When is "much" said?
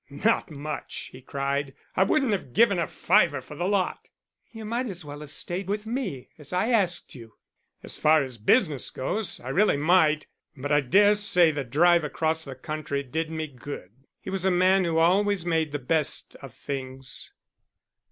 0.49-1.09